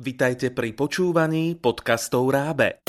[0.00, 2.80] Vitajte pri počúvaní podcastov Rábe.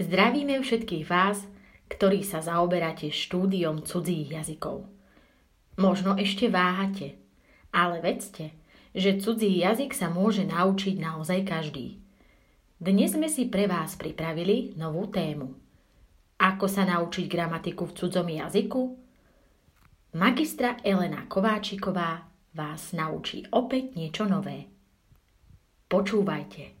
[0.00, 1.44] Zdravíme všetkých vás,
[1.92, 4.88] ktorí sa zaoberáte štúdiom cudzích jazykov.
[5.76, 7.20] Možno ešte váhate,
[7.76, 8.56] ale vedzte,
[8.96, 12.00] že cudzí jazyk sa môže naučiť naozaj každý.
[12.80, 15.69] Dnes sme si pre vás pripravili novú tému.
[16.40, 18.96] Ako sa naučiť gramatiku v cudzom jazyku?
[20.16, 22.24] Magistra Elena Kováčiková
[22.56, 24.64] vás naučí opäť niečo nové.
[25.92, 26.72] Počúvajte.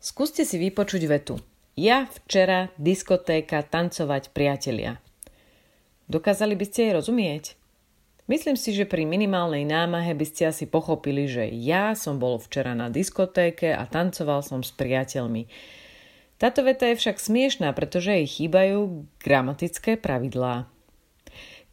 [0.00, 1.36] Skúste si vypočuť vetu.
[1.76, 4.96] Ja včera, diskotéka, tancovať priatelia.
[6.08, 7.44] Dokázali by ste jej rozumieť?
[8.24, 12.72] Myslím si, že pri minimálnej námahe by ste asi pochopili, že ja som bol včera
[12.72, 15.44] na diskotéke a tancoval som s priateľmi.
[16.38, 20.66] Táto veta je však smiešná, pretože jej chýbajú gramatické pravidlá.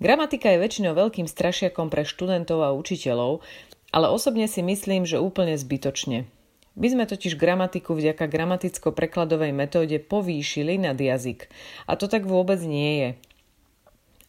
[0.01, 3.45] Gramatika je väčšinou veľkým strašiakom pre študentov a učiteľov,
[3.93, 6.25] ale osobne si myslím, že úplne zbytočne.
[6.71, 11.51] My sme totiž gramatiku vďaka gramaticko-prekladovej metóde povýšili nad jazyk.
[11.85, 13.09] A to tak vôbec nie je.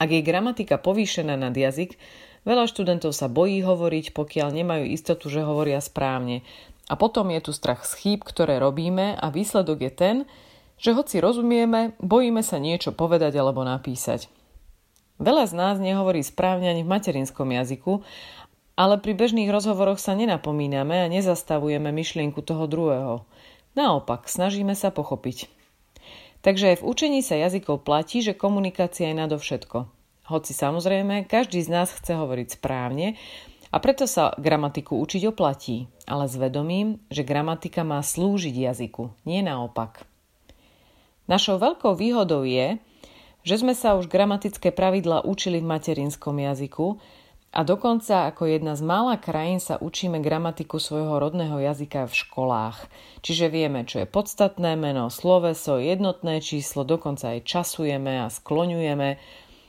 [0.03, 1.95] Ak je gramatika povýšená nad jazyk,
[2.43, 6.43] veľa študentov sa bojí hovoriť, pokiaľ nemajú istotu, že hovoria správne.
[6.93, 10.17] A potom je tu strach z chýb, ktoré robíme a výsledok je ten,
[10.77, 14.29] že hoci rozumieme, bojíme sa niečo povedať alebo napísať.
[15.17, 18.05] Veľa z nás nehovorí správne ani v materinskom jazyku,
[18.77, 23.25] ale pri bežných rozhovoroch sa nenapomíname a nezastavujeme myšlienku toho druhého.
[23.73, 25.49] Naopak, snažíme sa pochopiť.
[26.45, 29.89] Takže aj v učení sa jazykov platí, že komunikácia je nadovšetko.
[30.29, 33.17] Hoci samozrejme, každý z nás chce hovoriť správne
[33.73, 39.41] a preto sa gramatiku učiť oplatí, ale s vedomím, že gramatika má slúžiť jazyku, nie
[39.41, 40.05] naopak.
[41.25, 42.77] Našou veľkou výhodou je,
[43.43, 47.01] že sme sa už gramatické pravidla učili v materinskom jazyku,
[47.53, 52.89] a dokonca ako jedna z mála krajín sa učíme gramatiku svojho rodného jazyka v školách.
[53.21, 59.09] Čiže vieme, čo je podstatné meno, sloveso, jednotné číslo, dokonca aj časujeme a skloňujeme.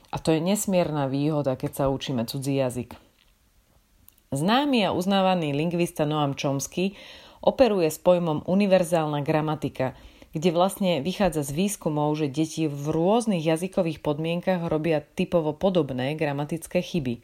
[0.08, 3.03] A to je nesmierna výhoda, keď sa učíme cudzí jazyk.
[4.34, 6.98] Známy a uznávaný lingvista Noam Chomsky
[7.38, 9.94] operuje s pojmom univerzálna gramatika,
[10.34, 16.82] kde vlastne vychádza z výskumov, že deti v rôznych jazykových podmienkach robia typovo podobné gramatické
[16.82, 17.22] chyby.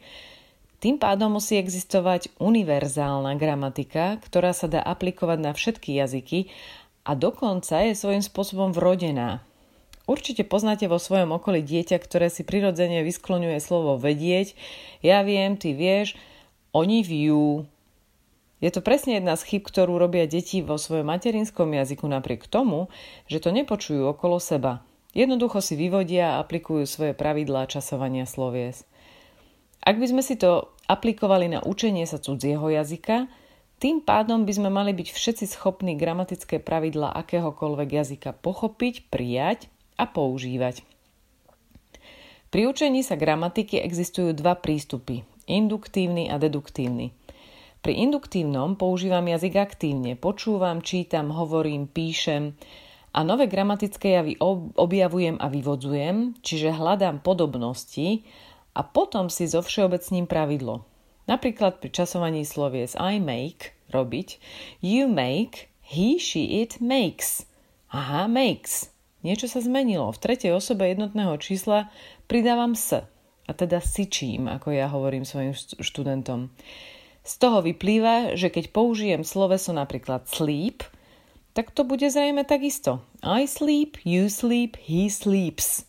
[0.79, 6.47] Tým pádom musí existovať univerzálna gramatika, ktorá sa dá aplikovať na všetky jazyky
[7.03, 9.43] a dokonca je svojím spôsobom vrodená.
[10.09, 14.57] Určite poznáte vo svojom okolí dieťa, ktoré si prirodzene vyskloňuje slovo vedieť.
[15.05, 16.17] Ja viem, ty vieš,
[16.71, 17.67] oni viú.
[18.61, 22.87] Je to presne jedna z chyb, ktorú robia deti vo svojom materinskom jazyku napriek tomu,
[23.25, 24.85] že to nepočujú okolo seba.
[25.11, 28.87] Jednoducho si vyvodia a aplikujú svoje pravidlá časovania slovies.
[29.81, 33.27] Ak by sme si to aplikovali na učenie sa cudzieho jazyka,
[33.81, 40.05] tým pádom by sme mali byť všetci schopní gramatické pravidla akéhokoľvek jazyka pochopiť, prijať a
[40.05, 40.85] používať.
[42.53, 47.13] Pri učení sa gramatiky existujú dva prístupy, induktívny a deduktívny.
[47.81, 52.53] Pri induktívnom používam jazyk aktívne, počúvam, čítam, hovorím, píšem
[53.11, 54.37] a nové gramatické javy
[54.77, 58.21] objavujem a vyvodzujem, čiže hľadám podobnosti
[58.77, 60.85] a potom si zo všeobecním pravidlo.
[61.25, 64.37] Napríklad pri časovaní slovies I make, robiť,
[64.85, 67.49] you make, he, she, it makes.
[67.91, 68.93] Aha, makes.
[69.21, 70.09] Niečo sa zmenilo.
[70.13, 71.91] V tretej osobe jednotného čísla
[72.25, 73.03] pridávam s,
[73.45, 76.53] a teda sičím, ako ja hovorím svojim študentom.
[77.21, 80.81] Z toho vyplýva, že keď použijem sloveso napríklad sleep,
[81.53, 83.03] tak to bude zrejme takisto.
[83.21, 85.85] I sleep, you sleep, he sleeps.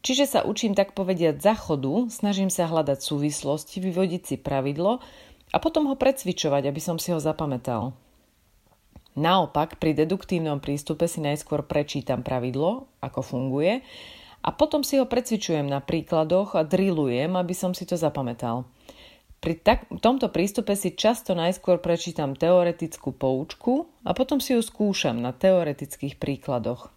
[0.00, 5.02] Čiže sa učím tak povediať za chodu, snažím sa hľadať súvislosti, vyvodiť si pravidlo
[5.52, 7.92] a potom ho precvičovať, aby som si ho zapamätal.
[9.18, 13.82] Naopak, pri deduktívnom prístupe si najskôr prečítam pravidlo, ako funguje,
[14.48, 18.64] a potom si ho precvičujem na príkladoch a drillujem, aby som si to zapamätal.
[19.44, 25.20] Pri tak, tomto prístupe si často najskôr prečítam teoretickú poučku a potom si ju skúšam
[25.20, 26.88] na teoretických príkladoch.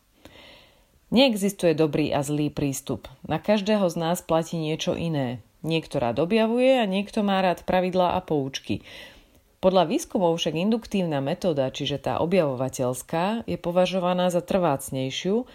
[1.12, 3.12] Neexistuje dobrý a zlý prístup.
[3.28, 5.44] Na každého z nás platí niečo iné.
[5.60, 8.80] Niekto rád objavuje a niekto má rád pravidlá a poučky.
[9.62, 15.46] Podľa výskumov však induktívna metóda, čiže tá objavovateľská, je považovaná za trvácnejšiu,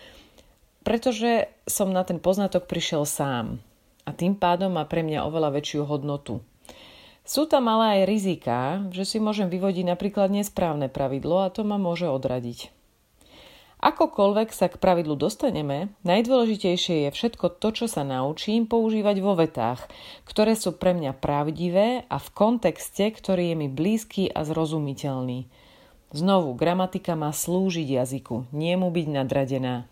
[0.86, 3.58] pretože som na ten poznatok prišiel sám.
[4.06, 6.46] A tým pádom má pre mňa oveľa väčšiu hodnotu.
[7.26, 11.74] Sú tam ale aj rizika, že si môžem vyvodiť napríklad nesprávne pravidlo a to ma
[11.74, 12.70] môže odradiť.
[13.82, 19.90] Akokoľvek sa k pravidlu dostaneme, najdôležitejšie je všetko to, čo sa naučím používať vo vetách,
[20.22, 25.50] ktoré sú pre mňa pravdivé a v kontexte, ktorý je mi blízky a zrozumiteľný.
[26.14, 29.90] Znovu, gramatika má slúžiť jazyku, nie mu byť nadradená.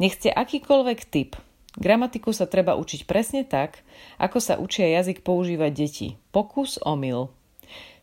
[0.00, 1.36] Nech ste akýkoľvek typ,
[1.76, 3.84] gramatiku sa treba učiť presne tak,
[4.16, 6.08] ako sa učia jazyk používať deti.
[6.32, 7.32] Pokus, omyl.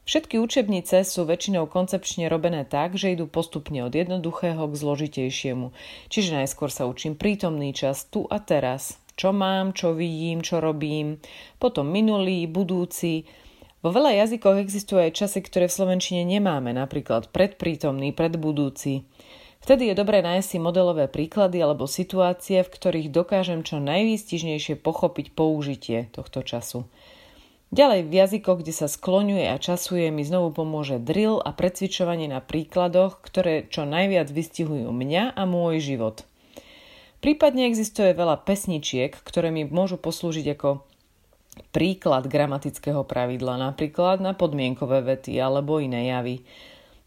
[0.10, 5.70] Všetky učebnice sú väčšinou koncepčne robené tak, že idú postupne od jednoduchého k zložitejšiemu.
[6.10, 8.98] Čiže najskôr sa učím prítomný čas tu a teraz.
[9.14, 11.22] Čo mám, čo vidím, čo robím.
[11.62, 13.30] Potom minulý, budúci.
[13.86, 19.06] Vo veľa jazykoch existujú aj časy, ktoré v slovenčine nemáme, napríklad predprítomný, predbudúci.
[19.60, 25.36] Vtedy je dobré nájsť si modelové príklady alebo situácie, v ktorých dokážem čo najvýstižnejšie pochopiť
[25.36, 26.88] použitie tohto času.
[27.70, 32.42] Ďalej v jazykoch, kde sa skloňuje a časuje, mi znovu pomôže drill a precvičovanie na
[32.42, 36.26] príkladoch, ktoré čo najviac vystihujú mňa a môj život.
[37.22, 40.82] Prípadne existuje veľa pesničiek, ktoré mi môžu poslúžiť ako
[41.70, 46.42] príklad gramatického pravidla, napríklad na podmienkové vety alebo iné javy.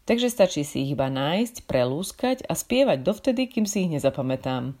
[0.03, 4.75] Takže stačí si ich iba nájsť, prelúskať a spievať dovtedy, kým si ich nezapamätám.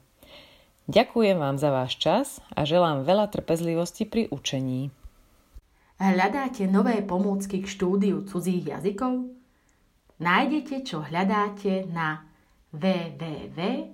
[0.91, 4.91] Ďakujem vám za váš čas a želám veľa trpezlivosti pri učení.
[5.95, 9.31] Hľadáte nové pomôcky k štúdiu cudzích jazykov?
[10.19, 12.27] Nájdete, čo hľadáte na
[12.75, 13.93] www.pons.sk